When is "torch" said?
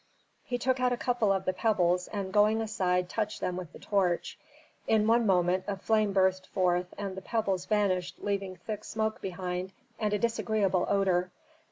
3.77-4.39